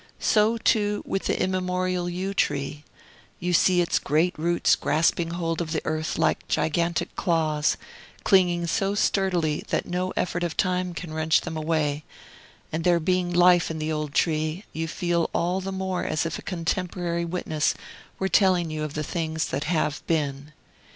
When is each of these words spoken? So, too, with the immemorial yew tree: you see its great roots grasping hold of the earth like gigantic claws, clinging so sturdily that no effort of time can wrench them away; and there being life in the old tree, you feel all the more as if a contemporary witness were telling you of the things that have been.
So, 0.19 0.57
too, 0.57 1.03
with 1.05 1.25
the 1.25 1.39
immemorial 1.39 2.09
yew 2.09 2.33
tree: 2.33 2.83
you 3.39 3.53
see 3.53 3.81
its 3.81 3.99
great 3.99 4.33
roots 4.35 4.75
grasping 4.75 5.29
hold 5.35 5.61
of 5.61 5.73
the 5.73 5.81
earth 5.85 6.17
like 6.17 6.47
gigantic 6.47 7.15
claws, 7.15 7.77
clinging 8.23 8.65
so 8.65 8.95
sturdily 8.95 9.63
that 9.67 9.85
no 9.85 10.11
effort 10.17 10.41
of 10.41 10.57
time 10.57 10.95
can 10.95 11.13
wrench 11.13 11.41
them 11.41 11.55
away; 11.55 12.03
and 12.71 12.83
there 12.83 12.99
being 12.99 13.31
life 13.31 13.69
in 13.69 13.77
the 13.77 13.91
old 13.91 14.15
tree, 14.15 14.65
you 14.73 14.87
feel 14.87 15.29
all 15.35 15.61
the 15.61 15.71
more 15.71 16.03
as 16.03 16.25
if 16.25 16.39
a 16.39 16.41
contemporary 16.41 17.23
witness 17.23 17.75
were 18.17 18.27
telling 18.27 18.71
you 18.71 18.81
of 18.83 18.95
the 18.95 19.03
things 19.03 19.49
that 19.49 19.65
have 19.65 20.01
been. 20.07 20.51